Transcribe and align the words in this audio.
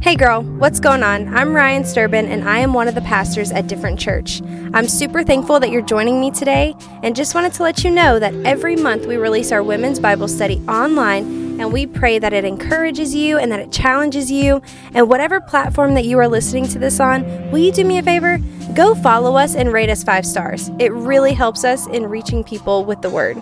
Hey 0.00 0.14
girl, 0.14 0.42
what's 0.42 0.78
going 0.78 1.02
on? 1.02 1.26
I'm 1.36 1.48
Ry'Ann 1.48 1.82
Sterban 1.82 2.28
and 2.28 2.48
I 2.48 2.58
am 2.58 2.72
one 2.72 2.86
of 2.86 2.94
the 2.94 3.00
pastors 3.00 3.50
at 3.50 3.66
Different 3.66 3.98
Church. 3.98 4.40
I'm 4.72 4.86
super 4.86 5.24
thankful 5.24 5.58
that 5.58 5.70
you're 5.70 5.82
joining 5.82 6.20
me 6.20 6.30
today 6.30 6.76
and 7.02 7.16
just 7.16 7.34
wanted 7.34 7.52
to 7.54 7.64
let 7.64 7.82
you 7.82 7.90
know 7.90 8.20
that 8.20 8.32
every 8.46 8.76
month 8.76 9.06
we 9.06 9.16
release 9.16 9.50
our 9.50 9.60
women's 9.60 9.98
Bible 9.98 10.28
study 10.28 10.62
online 10.68 11.60
and 11.60 11.72
we 11.72 11.84
pray 11.84 12.20
that 12.20 12.32
it 12.32 12.44
encourages 12.44 13.12
you 13.12 13.38
and 13.38 13.50
that 13.50 13.58
it 13.58 13.72
challenges 13.72 14.30
you. 14.30 14.62
And 14.94 15.08
whatever 15.08 15.40
platform 15.40 15.94
that 15.94 16.04
you 16.04 16.16
are 16.20 16.28
listening 16.28 16.68
to 16.68 16.78
this 16.78 17.00
on, 17.00 17.50
will 17.50 17.58
you 17.58 17.72
do 17.72 17.84
me 17.84 17.98
a 17.98 18.02
favor? 18.02 18.38
Go 18.74 18.94
follow 18.94 19.36
us 19.36 19.56
and 19.56 19.72
rate 19.72 19.90
us 19.90 20.04
five 20.04 20.24
stars. 20.24 20.70
It 20.78 20.92
really 20.92 21.32
helps 21.32 21.64
us 21.64 21.88
in 21.88 22.06
reaching 22.06 22.44
people 22.44 22.84
with 22.84 23.02
the 23.02 23.10
word. 23.10 23.36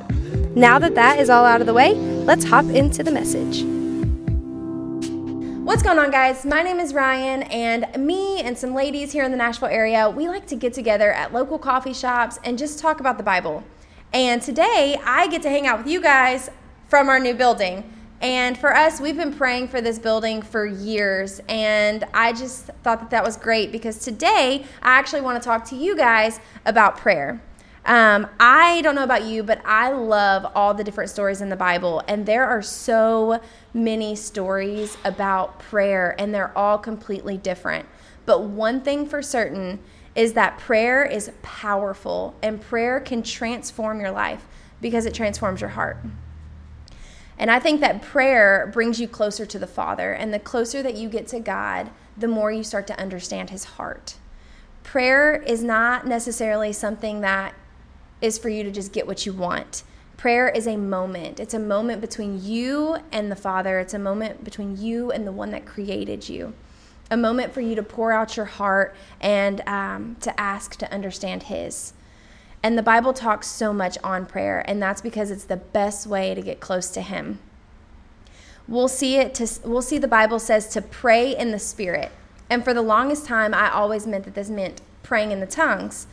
Now 0.56 0.78
that 0.78 0.94
that 0.94 1.20
is 1.20 1.28
all 1.28 1.44
out 1.44 1.60
of 1.60 1.66
the 1.66 1.74
way, 1.74 1.92
let's 1.94 2.46
hop 2.46 2.64
into 2.64 3.02
the 3.02 3.12
message. 3.12 3.75
What's 5.76 5.84
going 5.84 5.98
on, 5.98 6.10
guys? 6.10 6.46
My 6.46 6.62
name 6.62 6.80
is 6.80 6.94
Ry'Ann, 6.94 7.52
and 7.52 7.86
me 8.02 8.40
and 8.40 8.56
some 8.56 8.74
ladies 8.74 9.12
here 9.12 9.24
in 9.24 9.30
the 9.30 9.36
Nashville 9.36 9.68
area, 9.68 10.08
we 10.08 10.26
like 10.26 10.46
to 10.46 10.56
get 10.56 10.72
together 10.72 11.12
at 11.12 11.34
local 11.34 11.58
coffee 11.58 11.92
shops 11.92 12.38
and 12.44 12.56
just 12.56 12.78
talk 12.78 12.98
about 12.98 13.18
the 13.18 13.22
Bible. 13.22 13.62
And 14.14 14.40
today, 14.40 14.98
I 15.04 15.26
get 15.26 15.42
to 15.42 15.50
hang 15.50 15.66
out 15.66 15.76
with 15.76 15.86
you 15.86 16.00
guys 16.00 16.48
from 16.88 17.10
our 17.10 17.20
new 17.20 17.34
building. 17.34 17.84
And 18.22 18.56
for 18.56 18.74
us, 18.74 19.02
we've 19.02 19.18
been 19.18 19.34
praying 19.34 19.68
for 19.68 19.82
this 19.82 19.98
building 19.98 20.40
for 20.40 20.64
years, 20.64 21.42
and 21.46 22.04
I 22.14 22.32
just 22.32 22.68
thought 22.82 23.00
that 23.00 23.10
that 23.10 23.22
was 23.22 23.36
great 23.36 23.70
because 23.70 23.98
today 23.98 24.64
I 24.80 24.96
actually 24.96 25.20
want 25.20 25.42
to 25.42 25.46
talk 25.46 25.66
to 25.66 25.76
you 25.76 25.94
guys 25.94 26.40
about 26.64 26.96
prayer. 26.96 27.42
Um, 27.86 28.26
I 28.40 28.80
don't 28.82 28.96
know 28.96 29.04
about 29.04 29.26
you, 29.26 29.44
but 29.44 29.62
I 29.64 29.92
love 29.92 30.44
all 30.56 30.74
the 30.74 30.82
different 30.82 31.08
stories 31.08 31.40
in 31.40 31.50
the 31.50 31.56
Bible, 31.56 32.02
and 32.08 32.26
there 32.26 32.44
are 32.44 32.60
so 32.60 33.40
many 33.72 34.16
stories 34.16 34.98
about 35.04 35.60
prayer, 35.60 36.16
and 36.18 36.34
they're 36.34 36.56
all 36.58 36.78
completely 36.78 37.36
different. 37.36 37.86
But 38.24 38.42
one 38.42 38.80
thing 38.80 39.06
for 39.06 39.22
certain 39.22 39.78
is 40.16 40.32
that 40.32 40.58
prayer 40.58 41.04
is 41.04 41.30
powerful, 41.42 42.34
and 42.42 42.60
prayer 42.60 42.98
can 42.98 43.22
transform 43.22 44.00
your 44.00 44.10
life 44.10 44.44
because 44.80 45.06
it 45.06 45.14
transforms 45.14 45.60
your 45.60 45.70
heart. 45.70 45.98
And 47.38 47.52
I 47.52 47.60
think 47.60 47.80
that 47.82 48.02
prayer 48.02 48.68
brings 48.72 48.98
you 48.98 49.06
closer 49.06 49.46
to 49.46 49.60
the 49.60 49.66
Father, 49.68 50.12
and 50.12 50.34
the 50.34 50.40
closer 50.40 50.82
that 50.82 50.96
you 50.96 51.08
get 51.08 51.28
to 51.28 51.38
God, 51.38 51.90
the 52.16 52.26
more 52.26 52.50
you 52.50 52.64
start 52.64 52.88
to 52.88 52.98
understand 52.98 53.50
His 53.50 53.62
heart. 53.62 54.16
Prayer 54.82 55.40
is 55.42 55.62
not 55.62 56.04
necessarily 56.04 56.72
something 56.72 57.20
that 57.20 57.54
is 58.20 58.38
for 58.38 58.48
you 58.48 58.62
to 58.62 58.70
just 58.70 58.92
get 58.92 59.06
what 59.06 59.26
you 59.26 59.32
want. 59.32 59.82
Prayer 60.16 60.48
is 60.48 60.66
a 60.66 60.76
moment. 60.76 61.38
It's 61.38 61.54
a 61.54 61.58
moment 61.58 62.00
between 62.00 62.42
you 62.42 62.96
and 63.12 63.30
the 63.30 63.36
Father. 63.36 63.78
It's 63.78 63.94
a 63.94 63.98
moment 63.98 64.44
between 64.44 64.76
you 64.78 65.10
and 65.10 65.26
the 65.26 65.32
one 65.32 65.50
that 65.50 65.66
created 65.66 66.28
you. 66.28 66.54
A 67.10 67.16
moment 67.16 67.52
for 67.52 67.60
you 67.60 67.74
to 67.74 67.82
pour 67.82 68.12
out 68.12 68.36
your 68.36 68.46
heart 68.46 68.96
and 69.20 69.60
um, 69.68 70.16
to 70.20 70.40
ask 70.40 70.76
to 70.76 70.90
understand 70.92 71.44
His. 71.44 71.92
And 72.62 72.76
the 72.76 72.82
Bible 72.82 73.12
talks 73.12 73.46
so 73.46 73.72
much 73.72 73.98
on 74.02 74.26
prayer, 74.26 74.64
and 74.66 74.82
that's 74.82 75.02
because 75.02 75.30
it's 75.30 75.44
the 75.44 75.58
best 75.58 76.06
way 76.06 76.34
to 76.34 76.40
get 76.40 76.58
close 76.58 76.90
to 76.90 77.02
Him. 77.02 77.38
We'll 78.66 78.88
see 78.88 79.16
it. 79.16 79.34
To, 79.34 79.48
we'll 79.64 79.82
see 79.82 79.98
the 79.98 80.08
Bible 80.08 80.38
says 80.38 80.68
to 80.70 80.82
pray 80.82 81.36
in 81.36 81.52
the 81.52 81.58
Spirit, 81.58 82.10
and 82.50 82.64
for 82.64 82.74
the 82.74 82.82
longest 82.82 83.26
time, 83.26 83.54
I 83.54 83.70
always 83.70 84.06
meant 84.06 84.24
that 84.24 84.34
this 84.34 84.48
meant 84.48 84.80
praying 85.02 85.30
in 85.30 85.40
the 85.40 85.46
tongues. 85.46 86.06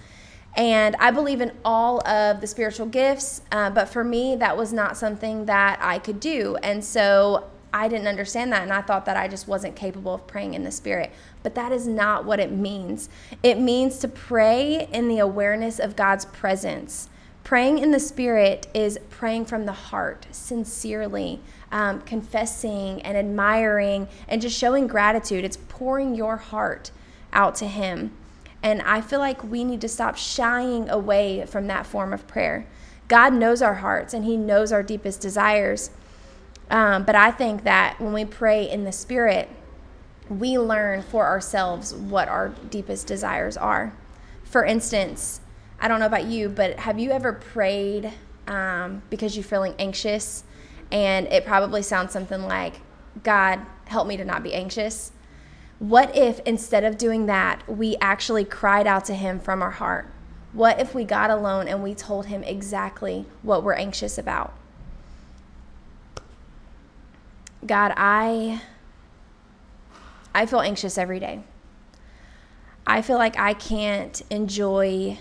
And 0.56 0.96
I 0.98 1.10
believe 1.12 1.42
in 1.42 1.52
all 1.66 2.06
of 2.08 2.40
the 2.40 2.48
spiritual 2.48 2.86
gifts, 2.86 3.42
uh, 3.52 3.72
but 3.72 3.90
for 3.90 4.04
me, 4.04 4.36
that 4.36 4.56
was 4.56 4.72
not 4.72 4.98
something 4.98 5.46
that 5.46 5.80
I 5.82 5.98
could 5.98 6.20
do. 6.20 6.58
And 6.58 6.84
so 6.84 7.50
I 7.74 7.88
didn't 7.88 8.08
understand 8.08 8.52
that, 8.52 8.62
and 8.62 8.72
I 8.72 8.82
thought 8.82 9.06
that 9.06 9.18
I 9.18 9.28
just 9.28 9.48
wasn't 9.48 9.76
capable 9.76 10.14
of 10.14 10.28
praying 10.28 10.54
in 10.54 10.64
the 10.64 10.72
Spirit. 10.72 11.12
But 11.42 11.56
that 11.56 11.72
is 11.72 11.88
not 11.88 12.24
what 12.24 12.40
it 12.40 12.52
means. 12.52 13.10
It 13.42 13.60
means 13.60 13.98
to 14.00 14.08
pray 14.08 14.88
in 14.92 15.08
the 15.08 15.18
awareness 15.18 15.80
of 15.80 15.96
God's 15.96 16.26
presence. 16.26 17.10
Praying 17.44 17.80
in 17.80 17.90
the 17.90 18.00
Spirit 18.00 18.68
is 18.76 19.00
praying 19.10 19.46
from 19.46 19.66
the 19.66 19.74
heart, 19.74 20.28
sincerely, 20.32 21.42
um, 21.72 22.02
confessing 22.02 23.02
and 23.02 23.18
admiring, 23.18 24.08
and 24.28 24.40
just 24.40 24.58
showing 24.58 24.86
gratitude. 24.86 25.44
It's 25.44 25.58
pouring 25.58 26.14
your 26.14 26.38
heart 26.38 26.92
out 27.34 27.56
to 27.56 27.66
Him. 27.66 28.12
And 28.64 28.82
I 28.82 29.02
feel 29.02 29.20
like 29.20 29.44
we 29.44 29.66
need 29.66 29.82
to 29.82 29.90
stop 29.90 30.18
shying 30.18 30.90
away 30.90 31.46
from 31.46 31.68
that 31.68 31.86
form 31.86 32.14
of 32.14 32.26
prayer. 32.28 32.66
God 33.10 33.34
knows 33.34 33.62
our 33.62 33.76
hearts 33.76 34.14
and 34.14 34.24
He 34.26 34.38
knows 34.38 34.72
our 34.72 34.82
deepest 34.82 35.22
desires. 35.22 35.92
Um, 36.70 37.04
but 37.04 37.16
I 37.16 37.30
think 37.30 37.66
that 37.66 38.00
when 38.00 38.14
we 38.14 38.24
pray 38.26 38.70
in 38.70 38.86
the 38.86 38.92
Spirit, 38.94 39.50
we 40.30 40.58
learn 40.58 41.02
for 41.04 41.26
ourselves 41.26 41.94
what 41.94 42.30
our 42.30 42.50
deepest 42.50 43.06
desires 43.06 43.58
are. 43.58 43.94
For 44.44 44.64
instance, 44.64 45.42
I 45.80 45.88
don't 45.88 46.00
know 46.00 46.06
about 46.06 46.26
you, 46.26 46.48
but 46.48 46.80
have 46.80 46.98
you 46.98 47.12
ever 47.12 47.34
prayed 47.34 48.14
um, 48.48 49.04
because 49.10 49.36
you're 49.36 49.44
feeling 49.44 49.76
anxious? 49.78 50.46
And 50.92 51.28
it 51.28 51.46
probably 51.46 51.82
sounds 51.82 52.14
something 52.14 52.44
like, 52.44 52.76
God, 53.24 53.60
help 53.86 54.08
me 54.08 54.16
to 54.16 54.24
not 54.24 54.44
be 54.44 54.54
anxious. 54.54 55.12
What 55.84 56.16
if 56.16 56.40
instead 56.46 56.86
of 56.86 56.98
doing 56.98 57.26
that, 57.26 57.68
we 57.68 57.98
actually 58.00 58.46
cried 58.46 58.88
out 58.88 59.04
to 59.04 59.14
Him 59.14 59.38
from 59.38 59.62
our 59.62 59.72
heart? 59.72 60.08
What 60.54 60.80
if 60.80 60.96
we 60.96 61.04
got 61.04 61.30
alone 61.30 61.68
and 61.68 61.84
we 61.84 61.94
told 61.94 62.28
Him 62.28 62.42
exactly 62.42 63.26
what 63.42 63.66
we're 63.66 63.74
anxious 63.74 64.18
about? 64.18 64.54
God, 67.66 67.94
I 67.98 68.62
I 70.34 70.46
feel 70.46 70.62
anxious 70.62 70.98
every 70.98 71.20
day. 71.20 71.42
I 72.88 73.02
feel 73.02 73.18
like 73.18 73.38
I 73.38 73.54
can't 73.54 74.22
enjoy 74.30 75.20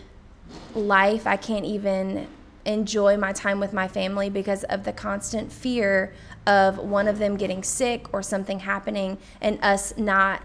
life. 0.77 1.27
I 1.27 1.39
can't 1.39 1.65
even 1.65 2.29
enjoy 2.65 3.17
my 3.17 3.33
time 3.33 3.59
with 3.59 3.73
my 3.73 3.89
family 3.89 4.31
because 4.31 4.63
of 4.65 4.85
the 4.85 4.93
constant 4.93 5.51
fear 5.51 6.15
of 6.47 6.79
one 6.79 7.09
of 7.09 7.19
them 7.19 7.37
getting 7.37 7.65
sick 7.65 8.15
or 8.15 8.23
something 8.23 8.61
happening 8.61 9.19
and 9.41 9.59
us 9.61 9.97
not 9.97 10.41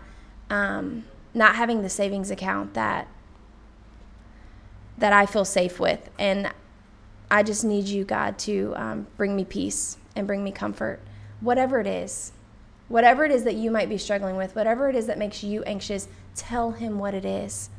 um, 0.49 1.05
not 1.33 1.55
having 1.55 1.81
the 1.81 1.89
savings 1.89 2.31
account 2.31 2.73
that 2.73 3.07
that 4.97 5.13
I 5.13 5.25
feel 5.25 5.45
safe 5.45 5.79
with. 5.79 6.09
And 6.17 6.51
I 7.29 7.43
just 7.43 7.63
need 7.63 7.85
you, 7.85 8.03
God, 8.03 8.39
to 8.39 8.73
um, 8.75 9.07
bring 9.15 9.35
me 9.35 9.45
peace 9.45 9.97
and 10.15 10.25
bring 10.25 10.43
me 10.43 10.51
comfort, 10.51 10.99
whatever 11.39 11.79
it 11.79 11.87
is. 11.87 12.31
Whatever 12.87 13.25
it 13.25 13.31
is 13.31 13.43
that 13.43 13.55
you 13.55 13.69
might 13.69 13.89
be 13.89 13.97
struggling 13.97 14.37
with, 14.37 14.55
whatever 14.55 14.89
it 14.89 14.95
is 14.95 15.07
that 15.07 15.17
makes 15.17 15.43
you 15.43 15.61
anxious, 15.63 16.07
tell 16.35 16.71
him 16.71 16.99
what 16.99 17.13
it 17.13 17.25
is. 17.25 17.69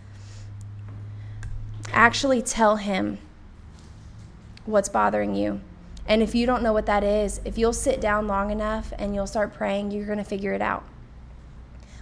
Actually, 1.93 2.43
tell 2.43 2.77
him 2.77 3.19
what's 4.67 4.91
bothering 4.91 5.35
you. 5.35 5.61
And 6.07 6.23
if 6.23 6.35
you 6.35 6.45
don't 6.45 6.63
know 6.63 6.75
what 6.75 6.87
that 6.87 7.03
is, 7.03 7.41
if 7.45 7.57
you'll 7.57 7.73
sit 7.73 8.01
down 8.01 8.27
long 8.27 8.51
enough 8.51 8.93
and 8.99 9.15
you'll 9.15 9.27
start 9.27 9.55
praying, 9.55 9.91
you're 9.91 10.07
going 10.07 10.19
to 10.19 10.25
figure 10.25 10.53
it 10.53 10.63
out. 10.63 10.85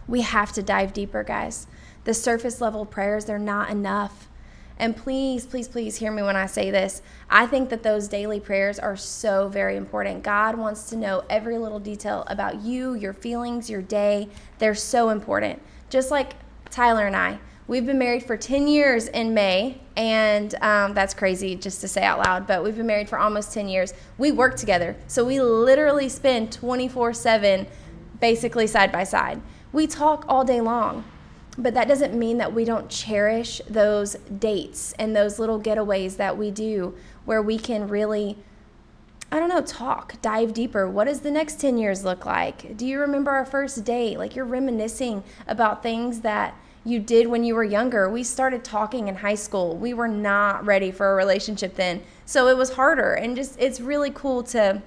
We 0.08 0.22
have 0.22 0.52
to 0.52 0.62
dive 0.62 0.92
deeper, 0.92 1.22
guys. 1.22 1.66
The 2.04 2.14
surface 2.14 2.60
level 2.60 2.84
prayers, 2.84 3.24
they're 3.24 3.38
not 3.38 3.70
enough. 3.70 4.28
And 4.78 4.94
please, 4.94 5.46
please, 5.46 5.68
please 5.68 5.96
hear 5.96 6.12
me 6.12 6.22
when 6.22 6.36
I 6.36 6.46
say 6.46 6.70
this. 6.70 7.00
I 7.30 7.46
think 7.46 7.70
that 7.70 7.82
those 7.82 8.08
daily 8.08 8.40
prayers 8.40 8.78
are 8.78 8.96
so 8.96 9.48
very 9.48 9.76
important. 9.76 10.22
God 10.22 10.56
wants 10.56 10.90
to 10.90 10.96
know 10.96 11.24
every 11.30 11.56
little 11.56 11.80
detail 11.80 12.24
about 12.26 12.60
you, 12.60 12.94
your 12.94 13.14
feelings, 13.14 13.70
your 13.70 13.80
day. 13.80 14.28
They're 14.58 14.74
so 14.74 15.08
important. 15.08 15.62
Just 15.88 16.10
like 16.10 16.34
Tyler 16.70 17.06
and 17.06 17.16
I, 17.16 17.38
we've 17.68 17.86
been 17.86 17.98
married 17.98 18.24
for 18.24 18.36
10 18.36 18.68
years 18.68 19.08
in 19.08 19.32
May, 19.32 19.80
and 19.96 20.54
um, 20.60 20.92
that's 20.92 21.14
crazy 21.14 21.56
just 21.56 21.80
to 21.80 21.88
say 21.88 22.02
out 22.02 22.18
loud, 22.18 22.46
but 22.46 22.62
we've 22.62 22.76
been 22.76 22.86
married 22.86 23.08
for 23.08 23.18
almost 23.18 23.54
10 23.54 23.68
years. 23.68 23.94
We 24.18 24.30
work 24.30 24.56
together, 24.56 24.94
so 25.06 25.24
we 25.24 25.40
literally 25.40 26.10
spend 26.10 26.52
24 26.52 27.14
7 27.14 27.66
basically 28.20 28.66
side 28.66 28.92
by 28.92 29.04
side. 29.04 29.40
We 29.76 29.86
talk 29.86 30.24
all 30.26 30.42
day 30.42 30.62
long 30.62 31.04
but 31.58 31.74
that 31.74 31.86
doesn't 31.86 32.14
mean 32.14 32.38
that 32.38 32.54
we 32.54 32.64
don't 32.64 32.88
cherish 32.88 33.60
those 33.68 34.14
dates 34.38 34.94
and 34.98 35.14
those 35.14 35.38
little 35.38 35.60
getaways 35.60 36.16
that 36.16 36.36
we 36.38 36.50
do 36.50 36.94
where 37.26 37.42
we 37.42 37.58
can 37.58 37.86
really 37.86 38.38
I 39.30 39.38
don't 39.38 39.50
know, 39.50 39.60
talk, 39.60 40.22
dive 40.22 40.54
deeper. 40.54 40.88
What 40.88 41.04
does 41.08 41.20
the 41.20 41.30
next 41.30 41.60
10 41.60 41.76
years 41.76 42.04
look 42.04 42.24
like? 42.24 42.78
Do 42.78 42.86
you 42.86 42.98
remember 43.00 43.32
our 43.32 43.44
first 43.44 43.84
date? 43.84 44.18
Like 44.18 44.34
you're 44.34 44.46
reminiscing 44.46 45.22
about 45.46 45.82
things 45.82 46.20
that 46.20 46.54
you 46.82 46.98
did 46.98 47.26
when 47.26 47.44
you 47.44 47.54
were 47.54 47.64
younger. 47.64 48.08
We 48.08 48.22
started 48.22 48.64
talking 48.64 49.08
in 49.08 49.16
high 49.16 49.34
school. 49.34 49.76
We 49.76 49.92
were 49.92 50.08
not 50.08 50.64
ready 50.64 50.90
for 50.90 51.12
a 51.12 51.16
relationship 51.16 51.74
then. 51.74 52.02
So 52.24 52.48
it 52.48 52.56
was 52.56 52.74
harder 52.74 53.12
and 53.12 53.36
just 53.36 53.60
it's 53.60 53.80
really 53.80 54.10
cool 54.10 54.42
to 54.44 54.80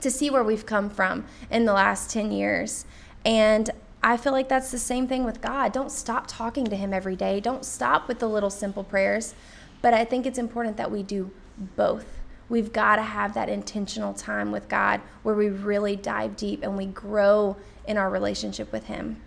to 0.00 0.10
see 0.12 0.30
where 0.30 0.44
we've 0.44 0.66
come 0.66 0.88
from 0.88 1.24
in 1.50 1.64
the 1.64 1.72
last 1.72 2.10
10 2.10 2.30
years. 2.30 2.84
And 3.24 3.70
I 4.02 4.16
feel 4.16 4.32
like 4.32 4.48
that's 4.48 4.70
the 4.70 4.78
same 4.78 5.06
thing 5.06 5.24
with 5.24 5.40
God. 5.40 5.72
Don't 5.72 5.90
stop 5.90 6.24
talking 6.26 6.66
to 6.66 6.76
Him 6.76 6.92
every 6.92 7.14
day. 7.14 7.40
Don't 7.40 7.64
stop 7.64 8.08
with 8.08 8.18
the 8.18 8.28
little 8.28 8.50
simple 8.50 8.82
prayers. 8.82 9.34
But 9.80 9.94
I 9.94 10.04
think 10.04 10.26
it's 10.26 10.38
important 10.38 10.76
that 10.76 10.90
we 10.90 11.02
do 11.02 11.30
both. 11.76 12.06
We've 12.48 12.72
got 12.72 12.96
to 12.96 13.02
have 13.02 13.34
that 13.34 13.48
intentional 13.48 14.12
time 14.12 14.52
with 14.52 14.68
God 14.68 15.00
where 15.22 15.34
we 15.34 15.48
really 15.48 15.96
dive 15.96 16.36
deep 16.36 16.62
and 16.62 16.76
we 16.76 16.86
grow 16.86 17.56
in 17.86 17.96
our 17.96 18.10
relationship 18.10 18.72
with 18.72 18.86
Him. 18.86 19.20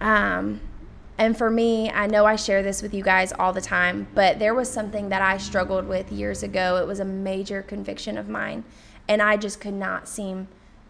Um, 0.00 0.60
and 1.18 1.36
for 1.36 1.50
me, 1.50 1.90
I 1.90 2.06
know 2.06 2.24
I 2.24 2.36
share 2.36 2.62
this 2.62 2.80
with 2.80 2.94
you 2.94 3.02
guys 3.02 3.32
all 3.32 3.52
the 3.52 3.60
time, 3.60 4.06
but 4.14 4.38
there 4.38 4.54
was 4.54 4.70
something 4.70 5.08
that 5.08 5.20
I 5.20 5.38
struggled 5.38 5.88
with 5.88 6.12
years 6.12 6.44
ago. 6.44 6.76
It 6.76 6.86
was 6.86 7.00
a 7.00 7.04
major 7.04 7.62
conviction 7.62 8.16
of 8.16 8.28
mine, 8.28 8.62
and 9.08 9.20
I 9.20 9.36
just 9.36 9.60
could 9.60 9.74
not 9.74 10.08
seem 10.08 10.46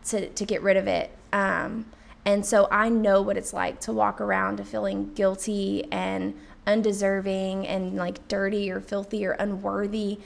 to, 0.08 0.28
to 0.28 0.44
get 0.44 0.62
rid 0.62 0.76
of 0.76 0.86
it. 0.86 1.10
Um, 1.32 1.86
and 2.25 2.44
so 2.44 2.69
I 2.70 2.88
know 2.88 3.22
what 3.22 3.36
it's 3.36 3.52
like 3.52 3.80
to 3.80 3.92
walk 3.92 4.20
around 4.20 4.66
feeling 4.66 5.12
guilty 5.14 5.90
and 5.90 6.34
undeserving 6.66 7.66
and 7.66 7.96
like 7.96 8.26
dirty 8.28 8.70
or 8.70 8.80
filthy 8.80 9.25
or 9.25 9.32
unworthy. 9.32 10.19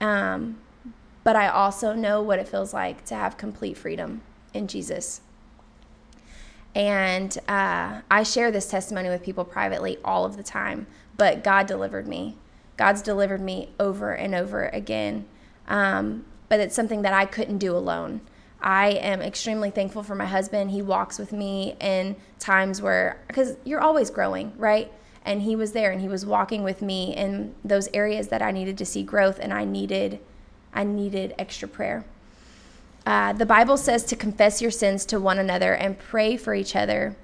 Um, 0.00 0.58
but 1.22 1.36
I 1.36 1.48
also 1.48 1.94
know 1.94 2.20
what 2.20 2.38
it 2.38 2.48
feels 2.48 2.74
like 2.74 3.04
to 3.06 3.14
have 3.14 3.36
complete 3.36 3.76
freedom 3.76 4.22
in 4.52 4.66
Jesus. 4.66 5.20
And 6.74 7.36
uh, 7.48 8.00
I 8.10 8.22
share 8.24 8.50
this 8.50 8.68
testimony 8.68 9.08
with 9.08 9.22
people 9.22 9.44
privately 9.44 9.98
all 10.04 10.24
of 10.24 10.36
the 10.36 10.42
time, 10.42 10.86
but 11.16 11.44
God 11.44 11.66
delivered 11.66 12.08
me. 12.08 12.36
God's 12.76 13.00
delivered 13.00 13.40
me 13.40 13.70
over 13.78 14.12
and 14.12 14.34
over 14.34 14.66
again. 14.66 15.24
Um, 15.68 16.24
but 16.48 16.60
it's 16.60 16.74
something 16.74 17.02
that 17.02 17.12
I 17.12 17.26
couldn't 17.26 17.58
do 17.58 17.76
alone. 17.76 18.20
I 18.64 18.92
am 18.92 19.20
extremely 19.20 19.70
thankful 19.70 20.02
for 20.02 20.14
my 20.14 20.24
husband. 20.24 20.70
He 20.70 20.80
walks 20.80 21.18
with 21.18 21.32
me 21.32 21.76
in 21.80 22.16
times 22.38 22.80
where, 22.80 23.20
because 23.26 23.58
you're 23.62 23.82
always 23.82 24.08
growing, 24.08 24.54
right? 24.56 24.90
And 25.26 25.42
he 25.42 25.54
was 25.54 25.72
there 25.72 25.92
and 25.92 26.00
he 26.00 26.08
was 26.08 26.24
walking 26.24 26.64
with 26.64 26.80
me 26.80 27.14
in 27.14 27.54
those 27.62 27.90
areas 27.92 28.28
that 28.28 28.40
I 28.40 28.52
needed 28.52 28.78
to 28.78 28.86
see 28.86 29.02
growth 29.02 29.38
and 29.38 29.52
I 29.52 29.66
needed, 29.66 30.18
I 30.72 30.82
needed 30.82 31.34
extra 31.38 31.68
prayer. 31.68 32.06
Uh, 33.04 33.34
the 33.34 33.44
Bible 33.44 33.76
says 33.76 34.02
to 34.04 34.16
confess 34.16 34.62
your 34.62 34.70
sins 34.70 35.04
to 35.06 35.20
one 35.20 35.38
another 35.38 35.74
and 35.74 35.98
pray 35.98 36.38
for 36.38 36.54
each 36.54 36.74
other 36.74 37.16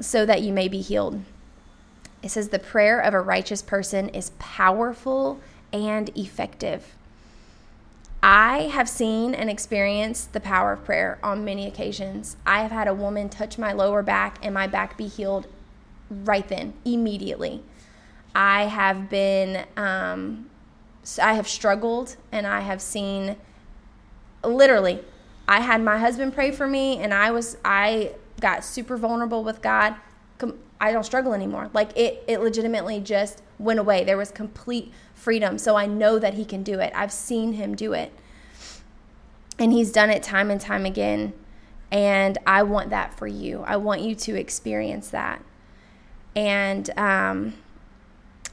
so 0.00 0.26
that 0.26 0.42
you 0.42 0.52
may 0.52 0.66
be 0.66 0.80
healed. 0.80 1.22
It 2.24 2.30
says 2.30 2.48
the 2.48 2.58
prayer 2.58 2.98
of 2.98 3.14
a 3.14 3.20
righteous 3.20 3.62
person 3.62 4.08
is 4.08 4.32
powerful 4.40 5.40
and 5.72 6.10
effective. 6.18 6.96
I 8.22 8.68
have 8.72 8.88
seen 8.88 9.34
and 9.34 9.50
experienced 9.50 10.32
the 10.32 10.40
power 10.40 10.72
of 10.72 10.84
prayer 10.84 11.18
on 11.22 11.44
many 11.44 11.66
occasions. 11.66 12.36
I 12.46 12.62
have 12.62 12.70
had 12.70 12.86
a 12.86 12.94
woman 12.94 13.28
touch 13.28 13.58
my 13.58 13.72
lower 13.72 14.02
back 14.02 14.38
and 14.42 14.54
my 14.54 14.66
back 14.66 14.96
be 14.96 15.08
healed 15.08 15.48
right 16.08 16.46
then, 16.46 16.74
immediately. 16.84 17.62
I 18.34 18.64
have 18.64 19.10
been, 19.10 19.64
um, 19.76 20.50
I 21.20 21.34
have 21.34 21.48
struggled 21.48 22.16
and 22.30 22.46
I 22.46 22.60
have 22.60 22.80
seen 22.80 23.36
literally 24.44 25.00
I 25.48 25.60
had 25.60 25.82
my 25.82 25.98
husband 25.98 26.34
pray 26.34 26.50
for 26.50 26.66
me 26.66 26.98
and 26.98 27.12
I 27.12 27.30
was 27.30 27.56
I 27.64 28.12
got 28.40 28.64
super 28.64 28.96
vulnerable 28.96 29.44
with 29.44 29.62
God. 29.62 29.96
I 30.80 30.92
don't 30.92 31.04
struggle 31.04 31.32
anymore. 31.32 31.70
Like 31.72 31.96
it 31.96 32.24
it 32.26 32.40
legitimately 32.40 33.00
just 33.00 33.42
went 33.58 33.78
away. 33.78 34.04
There 34.04 34.16
was 34.16 34.30
complete 34.30 34.92
freedom. 35.14 35.58
So 35.58 35.76
I 35.76 35.86
know 35.86 36.18
that 36.18 36.34
he 36.34 36.44
can 36.44 36.62
do 36.62 36.80
it. 36.80 36.92
I've 36.94 37.12
seen 37.12 37.54
him 37.54 37.74
do 37.74 37.92
it. 37.92 38.12
And 39.58 39.72
he's 39.72 39.92
done 39.92 40.10
it 40.10 40.22
time 40.22 40.50
and 40.50 40.60
time 40.60 40.84
again. 40.84 41.32
And 41.90 42.38
I 42.46 42.62
want 42.62 42.90
that 42.90 43.14
for 43.14 43.26
you. 43.26 43.62
I 43.66 43.76
want 43.76 44.00
you 44.00 44.14
to 44.14 44.34
experience 44.34 45.10
that. 45.10 45.44
And 46.34 46.90
um, 46.98 47.54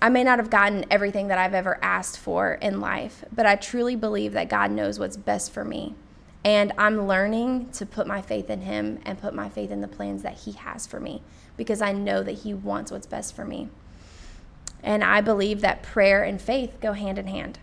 I 0.02 0.10
may 0.10 0.24
not 0.24 0.40
have 0.40 0.50
gotten 0.50 0.86
everything 0.92 1.28
that 1.30 1.38
I've 1.38 1.54
ever 1.54 1.80
asked 1.82 2.20
for 2.20 2.54
in 2.54 2.80
life, 2.80 3.24
but 3.32 3.46
I 3.46 3.56
truly 3.56 3.96
believe 3.96 4.34
that 4.34 4.50
God 4.50 4.72
knows 4.72 5.00
what's 5.00 5.18
best 5.18 5.52
for 5.52 5.66
me. 5.66 5.96
And 6.44 6.72
I'm 6.78 7.08
learning 7.08 7.70
to 7.72 7.86
put 7.86 8.08
my 8.08 8.22
faith 8.22 8.50
in 8.50 8.62
Him 8.62 9.00
and 9.06 9.20
put 9.20 9.34
my 9.34 9.50
faith 9.50 9.72
in 9.72 9.82
the 9.82 9.88
plans 9.88 10.24
that 10.24 10.40
He 10.40 10.54
has 10.54 10.88
for 10.88 11.00
me 11.00 11.22
because 11.58 11.82
I 11.82 11.92
know 11.92 12.24
that 12.24 12.40
He 12.40 12.54
wants 12.54 12.92
what's 12.92 13.08
best 13.08 13.36
for 13.36 13.46
me. 13.46 13.70
And 14.82 15.04
I 15.04 15.22
believe 15.22 15.62
that 15.62 15.84
prayer 15.84 16.24
and 16.24 16.42
faith 16.42 16.78
go 16.80 16.94
hand 16.94 17.18
in 17.18 17.28
hand. 17.28 17.60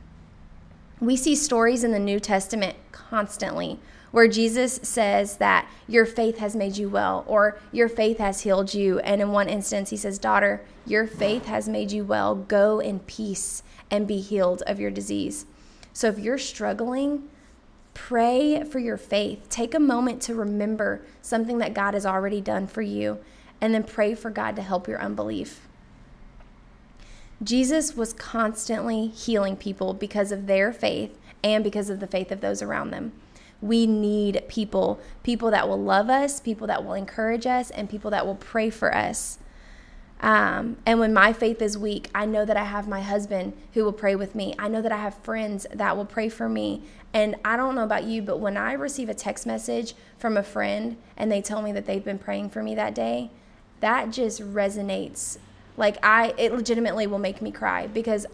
We 1.01 1.17
see 1.17 1.35
stories 1.35 1.85
in 1.85 1.93
the 1.93 1.99
New 1.99 2.21
Testament 2.21 2.77
constantly 2.93 3.79
where 4.11 4.29
Jesus 4.29 4.81
says 4.83 5.37
that 5.39 5.69
your 5.87 6.07
faith 6.07 6.39
has 6.39 6.57
made 6.57 6.77
you 6.77 6.89
well 6.89 7.25
or 7.27 7.59
your 7.73 7.89
faith 7.89 8.19
has 8.19 8.43
healed 8.43 8.73
you. 8.73 8.99
And 9.01 9.21
in 9.21 9.31
one 9.31 9.49
instance, 9.49 9.91
he 9.91 9.97
says, 9.97 10.19
Daughter, 10.19 10.65
your 10.87 11.07
faith 11.07 11.47
has 11.47 11.69
made 11.69 11.93
you 11.93 12.05
well. 12.05 12.35
Go 12.35 12.81
in 12.81 13.01
peace 13.01 13.63
and 13.91 14.07
be 14.07 14.21
healed 14.21 14.63
of 14.67 14.81
your 14.81 14.91
disease. 14.91 15.47
So 15.93 16.09
if 16.09 16.19
you're 16.19 16.39
struggling, 16.39 17.29
Pray 17.97 18.63
for 18.63 18.79
your 18.79 18.99
faith. 18.99 19.49
Take 19.49 19.75
a 19.75 19.81
moment 19.81 20.21
to 20.23 20.35
remember 20.35 21.01
something 21.23 21.57
that 21.59 21.73
God 21.73 21.95
has 21.95 22.05
already 22.05 22.43
done 22.43 22.67
for 22.67 22.83
you, 22.83 23.19
and 23.59 23.73
then 23.73 23.83
pray 23.83 24.15
for 24.15 24.31
God 24.31 24.55
to 24.57 24.63
help 24.63 24.87
your 24.87 25.01
unbelief. 25.01 25.67
Jesus 27.43 27.97
was 27.97 28.13
constantly 28.13 29.07
healing 29.07 29.57
people 29.57 29.95
because 29.95 30.31
of 30.31 30.47
their 30.47 30.75
faith 30.75 31.19
and 31.43 31.65
because 31.65 31.89
of 31.89 31.99
the 31.99 32.07
faith 32.07 32.31
of 32.31 32.43
those 32.43 32.61
around 32.61 32.91
them. 32.91 33.13
We 33.63 33.87
need 33.87 34.45
people, 34.47 35.01
people 35.23 35.51
that 35.51 35.67
will 35.67 35.83
love 35.83 36.11
us, 36.11 36.39
people 36.39 36.67
that 36.67 36.85
will 36.85 36.95
encourage 36.95 37.47
us, 37.47 37.71
and 37.71 37.89
people 37.89 38.11
that 38.11 38.27
will 38.27 38.37
pray 38.37 38.69
for 38.69 38.95
us. 38.95 39.39
Um, 40.21 40.79
and 40.87 40.99
when 40.99 41.13
my 41.13 41.33
faith 41.33 41.61
is 41.61 41.77
weak, 41.77 42.09
I 42.15 42.25
know 42.25 42.45
that 42.45 42.57
I 42.57 42.65
have 42.65 42.89
my 42.89 43.03
husband 43.03 43.53
who 43.75 43.85
will 43.85 43.93
pray 43.93 44.17
with 44.17 44.35
me. 44.35 44.55
I 44.59 44.69
know 44.69 44.81
that 44.81 44.93
I 44.93 44.97
have 44.97 45.15
friends 45.15 45.67
that 45.73 45.97
will 45.97 46.07
pray 46.07 46.29
for 46.29 46.49
me. 46.49 46.83
And 47.13 47.37
I 47.45 47.57
don't 47.57 47.75
know 47.75 47.85
about 47.85 48.05
you, 48.05 48.23
but 48.23 48.41
when 48.41 48.57
I 48.57 48.73
receive 48.73 49.09
a 49.09 49.15
text 49.15 49.47
message 49.47 49.95
from 50.19 50.37
a 50.37 50.43
friend 50.43 50.97
and 51.17 51.31
they 51.31 51.43
tell 51.43 51.63
me 51.63 51.73
that 51.73 51.87
they've 51.87 52.05
been 52.05 52.19
praying 52.19 52.51
for 52.51 52.63
me 52.63 52.75
that 52.75 52.95
day, 52.95 53.31
that 53.81 54.11
just 54.11 54.41
resonates. 54.41 55.39
Like 55.77 55.99
I 56.03 56.35
it 56.39 56.53
legitimately 56.53 57.07
will 57.07 57.19
make 57.19 57.43
me 57.43 57.51
cry 57.51 57.87
because 57.87 58.27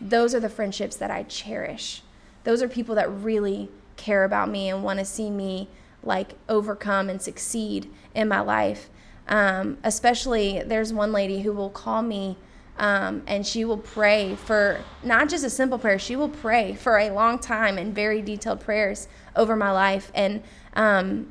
those 0.00 0.34
are 0.34 0.40
the 0.40 0.48
friendships 0.48 0.96
that 0.96 1.10
I 1.10 1.22
cherish. 1.24 2.02
Those 2.44 2.62
are 2.62 2.68
people 2.68 2.94
that 2.96 3.10
really 3.10 3.68
care 3.96 4.24
about 4.24 4.48
me 4.48 4.68
and 4.68 4.82
want 4.82 4.98
to 4.98 5.04
see 5.04 5.30
me 5.30 5.68
like 6.02 6.32
overcome 6.48 7.08
and 7.08 7.20
succeed 7.20 7.90
in 8.14 8.28
my 8.28 8.40
life. 8.40 8.88
Um, 9.28 9.78
especially, 9.84 10.62
there's 10.64 10.92
one 10.92 11.12
lady 11.12 11.42
who 11.42 11.52
will 11.52 11.70
call 11.70 12.02
me 12.02 12.36
um, 12.80 13.22
and 13.26 13.46
she 13.46 13.64
will 13.66 13.76
pray 13.76 14.34
for 14.36 14.80
not 15.04 15.28
just 15.28 15.44
a 15.44 15.50
simple 15.50 15.78
prayer, 15.78 15.98
she 15.98 16.16
will 16.16 16.30
pray 16.30 16.74
for 16.74 16.98
a 16.98 17.10
long 17.10 17.38
time 17.38 17.76
and 17.76 17.94
very 17.94 18.22
detailed 18.22 18.60
prayers 18.60 19.06
over 19.36 19.54
my 19.54 19.70
life. 19.70 20.10
And 20.14 20.42
um, 20.72 21.28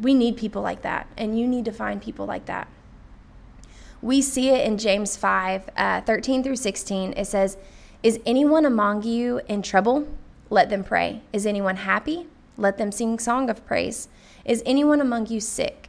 we 0.00 0.14
need 0.14 0.36
people 0.36 0.62
like 0.62 0.82
that, 0.82 1.08
and 1.16 1.38
you 1.38 1.48
need 1.48 1.64
to 1.64 1.72
find 1.72 2.00
people 2.00 2.26
like 2.26 2.46
that. 2.46 2.68
We 4.00 4.22
see 4.22 4.50
it 4.50 4.64
in 4.64 4.78
James 4.78 5.16
5 5.16 5.70
uh, 5.76 6.00
13 6.02 6.44
through 6.44 6.56
16. 6.56 7.14
It 7.16 7.26
says, 7.26 7.56
Is 8.02 8.20
anyone 8.24 8.64
among 8.64 9.02
you 9.02 9.40
in 9.48 9.62
trouble? 9.62 10.08
Let 10.48 10.70
them 10.70 10.84
pray. 10.84 11.22
Is 11.32 11.44
anyone 11.44 11.76
happy? 11.76 12.26
Let 12.56 12.78
them 12.78 12.92
sing 12.92 13.18
song 13.18 13.50
of 13.50 13.64
praise. 13.66 14.08
Is 14.44 14.62
anyone 14.64 15.00
among 15.00 15.26
you 15.26 15.40
sick? 15.40 15.88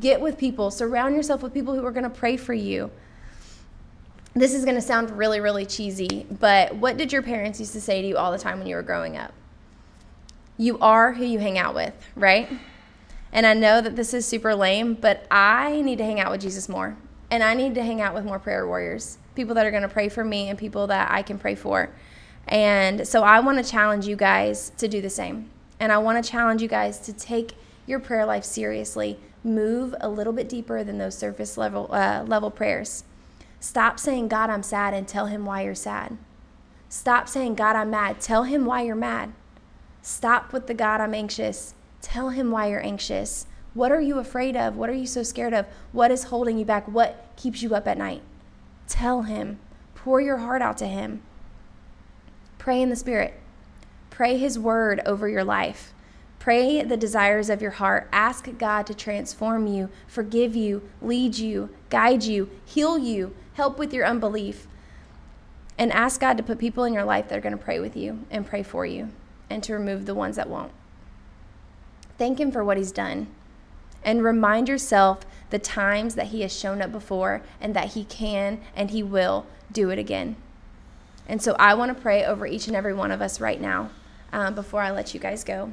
Get 0.00 0.20
with 0.20 0.38
people. 0.38 0.70
Surround 0.70 1.14
yourself 1.14 1.42
with 1.42 1.54
people 1.54 1.74
who 1.74 1.84
are 1.84 1.92
going 1.92 2.04
to 2.04 2.10
pray 2.10 2.36
for 2.36 2.54
you. 2.54 2.90
This 4.34 4.52
is 4.52 4.64
going 4.64 4.74
to 4.74 4.82
sound 4.82 5.16
really, 5.16 5.38
really 5.38 5.64
cheesy, 5.64 6.26
but 6.28 6.74
what 6.74 6.96
did 6.96 7.12
your 7.12 7.22
parents 7.22 7.60
used 7.60 7.72
to 7.74 7.80
say 7.80 8.02
to 8.02 8.08
you 8.08 8.16
all 8.16 8.32
the 8.32 8.38
time 8.38 8.58
when 8.58 8.66
you 8.66 8.74
were 8.74 8.82
growing 8.82 9.16
up? 9.16 9.32
You 10.56 10.76
are 10.80 11.12
who 11.12 11.24
you 11.24 11.38
hang 11.38 11.56
out 11.56 11.74
with, 11.74 11.94
right? 12.16 12.48
And 13.32 13.46
I 13.46 13.54
know 13.54 13.80
that 13.80 13.94
this 13.94 14.12
is 14.12 14.26
super 14.26 14.54
lame, 14.56 14.94
but 14.94 15.26
I 15.30 15.80
need 15.82 15.98
to 15.98 16.04
hang 16.04 16.18
out 16.18 16.32
with 16.32 16.40
Jesus 16.40 16.68
more. 16.68 16.96
And 17.30 17.44
I 17.44 17.54
need 17.54 17.76
to 17.76 17.82
hang 17.82 18.00
out 18.00 18.12
with 18.12 18.24
more 18.24 18.40
prayer 18.40 18.66
warriors, 18.66 19.18
people 19.36 19.54
that 19.54 19.66
are 19.66 19.70
going 19.70 19.82
to 19.82 19.88
pray 19.88 20.08
for 20.08 20.24
me 20.24 20.48
and 20.48 20.58
people 20.58 20.88
that 20.88 21.12
I 21.12 21.22
can 21.22 21.38
pray 21.38 21.54
for. 21.54 21.90
And 22.48 23.06
so 23.06 23.22
I 23.22 23.38
want 23.40 23.64
to 23.64 23.68
challenge 23.68 24.06
you 24.06 24.16
guys 24.16 24.70
to 24.78 24.88
do 24.88 25.00
the 25.00 25.10
same. 25.10 25.50
And 25.78 25.92
I 25.92 25.98
want 25.98 26.22
to 26.22 26.28
challenge 26.28 26.60
you 26.60 26.68
guys 26.68 26.98
to 27.00 27.12
take 27.12 27.54
your 27.86 28.00
prayer 28.00 28.26
life 28.26 28.44
seriously 28.44 29.18
move 29.44 29.94
a 30.00 30.08
little 30.08 30.32
bit 30.32 30.48
deeper 30.48 30.82
than 30.82 30.98
those 30.98 31.16
surface 31.16 31.56
level 31.56 31.88
uh, 31.92 32.24
level 32.26 32.50
prayers. 32.50 33.04
Stop 33.60 34.00
saying 34.00 34.28
God 34.28 34.50
I'm 34.50 34.62
sad 34.62 34.94
and 34.94 35.06
tell 35.06 35.26
him 35.26 35.44
why 35.44 35.62
you're 35.62 35.74
sad. 35.74 36.18
Stop 36.88 37.28
saying 37.28 37.54
God 37.54 37.76
I'm 37.76 37.90
mad, 37.90 38.20
tell 38.20 38.44
him 38.44 38.64
why 38.64 38.82
you're 38.82 38.96
mad. 38.96 39.32
Stop 40.02 40.52
with 40.52 40.66
the 40.66 40.74
God 40.74 41.00
I'm 41.00 41.14
anxious. 41.14 41.74
Tell 42.02 42.30
him 42.30 42.50
why 42.50 42.68
you're 42.68 42.84
anxious. 42.84 43.46
What 43.72 43.90
are 43.90 44.00
you 44.00 44.18
afraid 44.18 44.56
of? 44.56 44.76
What 44.76 44.90
are 44.90 44.94
you 44.94 45.06
so 45.06 45.22
scared 45.22 45.54
of? 45.54 45.66
What 45.92 46.10
is 46.10 46.24
holding 46.24 46.58
you 46.58 46.64
back? 46.64 46.86
What 46.86 47.26
keeps 47.36 47.62
you 47.62 47.74
up 47.74 47.88
at 47.88 47.96
night? 47.96 48.20
Tell 48.86 49.22
Him. 49.22 49.58
Pour 49.94 50.20
your 50.20 50.36
heart 50.36 50.60
out 50.60 50.76
to 50.78 50.86
Him. 50.86 51.22
Pray 52.58 52.82
in 52.82 52.90
the 52.90 52.96
Spirit. 52.96 53.34
Pray 54.10 54.36
His 54.36 54.58
word 54.58 55.00
over 55.06 55.26
your 55.28 55.42
life. 55.42 55.93
Pray 56.44 56.82
the 56.82 56.98
desires 56.98 57.48
of 57.48 57.62
your 57.62 57.70
heart. 57.70 58.06
Ask 58.12 58.50
God 58.58 58.86
to 58.88 58.94
transform 58.94 59.66
you, 59.66 59.88
forgive 60.06 60.54
you, 60.54 60.86
lead 61.00 61.38
you, 61.38 61.70
guide 61.88 62.22
you, 62.22 62.50
heal 62.66 62.98
you, 62.98 63.34
help 63.54 63.78
with 63.78 63.94
your 63.94 64.04
unbelief. 64.04 64.66
And 65.78 65.90
ask 65.90 66.20
God 66.20 66.36
to 66.36 66.42
put 66.42 66.58
people 66.58 66.84
in 66.84 66.92
your 66.92 67.04
life 67.04 67.28
that 67.28 67.38
are 67.38 67.40
going 67.40 67.56
to 67.56 67.64
pray 67.64 67.80
with 67.80 67.96
you 67.96 68.26
and 68.30 68.46
pray 68.46 68.62
for 68.62 68.84
you 68.84 69.08
and 69.48 69.62
to 69.62 69.72
remove 69.72 70.04
the 70.04 70.14
ones 70.14 70.36
that 70.36 70.50
won't. 70.50 70.70
Thank 72.18 72.38
Him 72.38 72.52
for 72.52 72.62
what 72.62 72.76
He's 72.76 72.92
done. 72.92 73.28
And 74.04 74.22
remind 74.22 74.68
yourself 74.68 75.20
the 75.48 75.58
times 75.58 76.14
that 76.14 76.26
He 76.26 76.42
has 76.42 76.54
shown 76.54 76.82
up 76.82 76.92
before 76.92 77.40
and 77.58 77.74
that 77.74 77.94
He 77.94 78.04
can 78.04 78.60
and 78.76 78.90
He 78.90 79.02
will 79.02 79.46
do 79.72 79.88
it 79.88 79.98
again. 79.98 80.36
And 81.26 81.40
so 81.40 81.56
I 81.58 81.72
want 81.72 81.96
to 81.96 82.02
pray 82.02 82.22
over 82.22 82.46
each 82.46 82.66
and 82.66 82.76
every 82.76 82.92
one 82.92 83.10
of 83.10 83.22
us 83.22 83.40
right 83.40 83.62
now 83.62 83.88
um, 84.30 84.54
before 84.54 84.82
I 84.82 84.90
let 84.90 85.14
you 85.14 85.20
guys 85.20 85.42
go. 85.42 85.72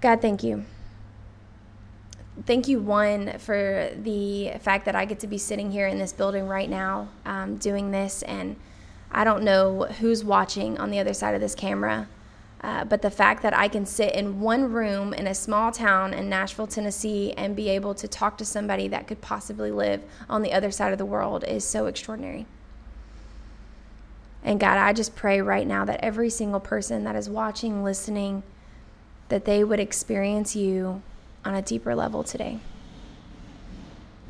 God, 0.00 0.20
thank 0.20 0.44
you. 0.44 0.64
Thank 2.46 2.68
you, 2.68 2.80
one, 2.80 3.36
for 3.38 3.90
the 4.00 4.52
fact 4.60 4.84
that 4.84 4.94
I 4.94 5.04
get 5.04 5.18
to 5.20 5.26
be 5.26 5.38
sitting 5.38 5.72
here 5.72 5.88
in 5.88 5.98
this 5.98 6.12
building 6.12 6.46
right 6.46 6.70
now 6.70 7.08
um, 7.26 7.56
doing 7.56 7.90
this. 7.90 8.22
And 8.22 8.54
I 9.10 9.24
don't 9.24 9.42
know 9.42 9.84
who's 9.98 10.24
watching 10.24 10.78
on 10.78 10.90
the 10.90 11.00
other 11.00 11.14
side 11.14 11.34
of 11.34 11.40
this 11.40 11.56
camera, 11.56 12.08
uh, 12.60 12.84
but 12.84 13.02
the 13.02 13.10
fact 13.10 13.42
that 13.42 13.56
I 13.56 13.66
can 13.66 13.84
sit 13.86 14.14
in 14.14 14.40
one 14.40 14.72
room 14.72 15.12
in 15.12 15.26
a 15.26 15.34
small 15.34 15.72
town 15.72 16.14
in 16.14 16.28
Nashville, 16.28 16.68
Tennessee, 16.68 17.32
and 17.36 17.56
be 17.56 17.68
able 17.70 17.94
to 17.94 18.06
talk 18.06 18.38
to 18.38 18.44
somebody 18.44 18.86
that 18.86 19.08
could 19.08 19.20
possibly 19.20 19.72
live 19.72 20.02
on 20.28 20.42
the 20.42 20.52
other 20.52 20.70
side 20.70 20.92
of 20.92 20.98
the 20.98 21.06
world 21.06 21.42
is 21.42 21.64
so 21.64 21.86
extraordinary. 21.86 22.46
And 24.44 24.60
God, 24.60 24.78
I 24.78 24.92
just 24.92 25.16
pray 25.16 25.40
right 25.40 25.66
now 25.66 25.84
that 25.84 25.98
every 26.04 26.30
single 26.30 26.60
person 26.60 27.02
that 27.02 27.16
is 27.16 27.28
watching, 27.28 27.82
listening, 27.82 28.44
that 29.28 29.44
they 29.44 29.62
would 29.62 29.80
experience 29.80 30.56
you 30.56 31.02
on 31.44 31.54
a 31.54 31.62
deeper 31.62 31.94
level 31.94 32.22
today. 32.24 32.60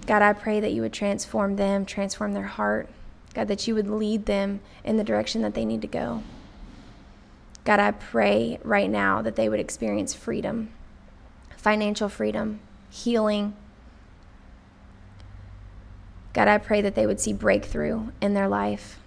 God, 0.07 0.23
I 0.23 0.33
pray 0.33 0.61
that 0.61 0.73
you 0.73 0.83
would 0.83 0.93
transform 0.93 1.57
them, 1.57 1.85
transform 1.85 2.33
their 2.33 2.45
heart. 2.45 2.89
God, 3.35 3.49
that 3.49 3.69
you 3.69 3.75
would 3.75 3.89
lead 3.89 4.27
them 4.27 4.61
in 4.83 4.97
the 4.97 5.05
direction 5.05 5.43
that 5.43 5.55
they 5.55 5.65
need 5.65 5.83
to 5.83 5.87
go. 5.87 6.23
God, 7.65 7.79
I 7.79 7.91
pray 7.91 8.59
right 8.65 8.89
now 8.89 9.21
that 9.21 9.37
they 9.37 9.49
would 9.49 9.61
experience 9.61 10.15
freedom, 10.15 10.71
financial 11.57 12.09
freedom, 12.09 12.61
healing. 12.89 13.55
God, 16.33 16.49
I 16.49 16.57
pray 16.57 16.81
that 16.81 16.95
they 16.95 17.07
would 17.07 17.21
see 17.21 17.35
breakthrough 17.35 18.09
in 18.23 18.33
their 18.33 18.49
life 18.49 18.99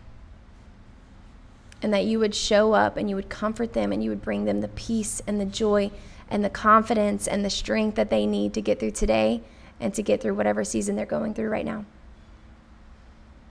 and 1.81 1.93
that 1.93 2.05
you 2.05 2.19
would 2.19 2.35
show 2.35 2.73
up 2.73 2.97
and 2.97 3.09
you 3.09 3.15
would 3.15 3.29
comfort 3.29 3.73
them 3.73 3.91
and 3.91 4.03
you 4.03 4.09
would 4.09 4.21
bring 4.21 4.45
them 4.45 4.61
the 4.61 4.67
peace 4.69 5.21
and 5.25 5.39
the 5.39 5.45
joy 5.45 5.91
and 6.29 6.43
the 6.43 6.50
confidence 6.50 7.27
and 7.27 7.43
the 7.43 7.50
strength 7.50 7.95
that 7.95 8.09
they 8.09 8.25
need 8.25 8.53
to 8.53 8.61
get 8.61 8.79
through 8.79 8.91
today 8.91 9.41
and 9.79 9.93
to 9.93 10.03
get 10.03 10.21
through 10.21 10.35
whatever 10.35 10.63
season 10.63 10.95
they're 10.95 11.05
going 11.05 11.33
through 11.33 11.50
right 11.50 11.65
now. 11.65 11.85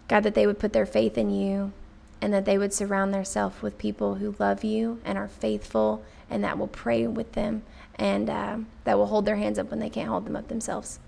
God, 0.09 0.21
that 0.21 0.35
they 0.35 0.47
would 0.47 0.59
put 0.59 0.73
their 0.73 0.87
faith 0.87 1.19
in 1.19 1.31
you 1.31 1.73
and 2.21 2.33
that 2.33 2.45
they 2.45 2.59
would 2.59 2.73
surround 2.73 3.13
themselves 3.13 3.63
with 3.63 3.79
people 3.79 4.17
who 4.17 4.35
love 4.39 4.65
you 4.65 5.01
and 5.05 5.19
are 5.19 5.29
faithful 5.29 6.03
and 6.29 6.45
that 6.45 6.59
will 6.59 6.69
pray 6.69 7.07
with 7.07 7.33
them 7.33 7.63
and 7.97 8.31
uh, 8.31 8.59
that 8.85 8.97
will 8.97 9.07
hold 9.07 9.27
their 9.27 9.37
hands 9.37 9.59
up 9.59 9.71
when 9.71 9.81
they 9.81 9.91
can't 9.91 10.09
hold 10.09 10.25
them 10.25 10.37
up 10.37 10.49
themselves. 10.49 10.99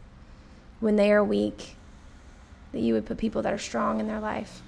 When 0.80 0.96
they 0.96 1.12
are 1.12 1.24
weak, 1.24 1.76
that 2.72 2.80
you 2.80 2.94
would 2.94 3.06
put 3.06 3.18
people 3.18 3.42
that 3.42 3.52
are 3.52 3.58
strong 3.58 4.00
in 4.00 4.08
their 4.08 4.20
life. 4.20 4.62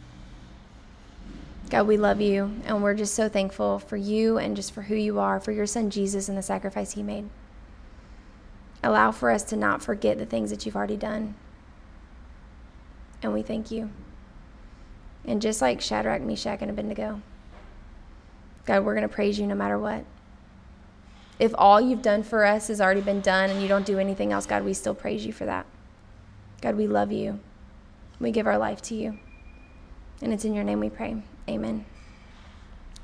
God, 1.74 1.88
we 1.88 1.96
love 1.96 2.20
you, 2.20 2.54
and 2.66 2.84
we're 2.84 2.94
just 2.94 3.16
so 3.16 3.28
thankful 3.28 3.80
for 3.80 3.96
you 3.96 4.38
and 4.38 4.54
just 4.54 4.70
for 4.70 4.82
who 4.82 4.94
you 4.94 5.18
are, 5.18 5.40
for 5.40 5.50
your 5.50 5.66
son 5.66 5.90
Jesus 5.90 6.28
and 6.28 6.38
the 6.38 6.42
sacrifice 6.42 6.92
he 6.92 7.02
made. 7.02 7.28
Allow 8.84 9.10
for 9.10 9.28
us 9.28 9.42
to 9.42 9.56
not 9.56 9.82
forget 9.82 10.16
the 10.16 10.24
things 10.24 10.50
that 10.50 10.64
you've 10.64 10.76
already 10.76 10.96
done. 10.96 11.34
And 13.24 13.32
we 13.32 13.42
thank 13.42 13.72
you. 13.72 13.90
And 15.24 15.42
just 15.42 15.60
like 15.60 15.80
Shadrach, 15.80 16.22
Meshach, 16.22 16.62
and 16.62 16.70
Abednego, 16.70 17.20
God, 18.66 18.84
we're 18.84 18.94
going 18.94 19.08
to 19.08 19.12
praise 19.12 19.40
you 19.40 19.44
no 19.48 19.56
matter 19.56 19.76
what. 19.76 20.04
If 21.40 21.52
all 21.58 21.80
you've 21.80 22.02
done 22.02 22.22
for 22.22 22.44
us 22.44 22.68
has 22.68 22.80
already 22.80 23.00
been 23.00 23.20
done 23.20 23.50
and 23.50 23.60
you 23.60 23.66
don't 23.66 23.84
do 23.84 23.98
anything 23.98 24.30
else, 24.30 24.46
God, 24.46 24.64
we 24.64 24.74
still 24.74 24.94
praise 24.94 25.26
you 25.26 25.32
for 25.32 25.46
that. 25.46 25.66
God, 26.60 26.76
we 26.76 26.86
love 26.86 27.10
you. 27.10 27.40
We 28.20 28.30
give 28.30 28.46
our 28.46 28.58
life 28.58 28.80
to 28.82 28.94
you. 28.94 29.18
And 30.22 30.32
it's 30.32 30.44
in 30.44 30.54
your 30.54 30.62
name 30.62 30.78
we 30.78 30.88
pray. 30.88 31.20
Amen. 31.48 31.84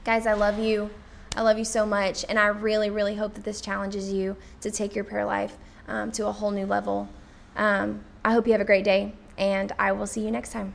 Guys, 0.04 0.26
I 0.26 0.32
love 0.32 0.59
you. 0.59 0.90
I 1.37 1.42
love 1.42 1.59
you 1.59 1.64
so 1.64 1.87
much. 1.87 2.25
And 2.28 2.38
I 2.38 2.47
really, 2.47 2.90
really 2.90 3.16
hope 3.16 3.35
that 3.35 3.44
this 3.44 3.61
challenges 3.61 4.12
you 4.12 4.37
to 4.62 4.70
take 4.70 4.94
your 4.94 5.04
prayer 5.04 5.25
life 5.25 5.56
um, 5.88 6.11
to 6.12 6.26
a 6.26 6.32
whole 6.32 6.50
new 6.50 6.66
level. 6.66 7.09
Um, 7.56 8.04
I 8.25 8.32
hope 8.32 8.47
you 8.47 8.52
have 8.52 8.61
a 8.61 8.66
great 8.66 8.85
day, 8.85 9.14
and 9.37 9.73
I 9.78 9.92
will 9.92 10.06
see 10.06 10.23
you 10.23 10.30
next 10.30 10.52
time. 10.52 10.75